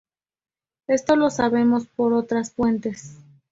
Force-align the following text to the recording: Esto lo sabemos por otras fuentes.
Esto 0.87 1.15
lo 1.15 1.29
sabemos 1.29 1.85
por 1.85 2.13
otras 2.13 2.51
fuentes. 2.53 3.17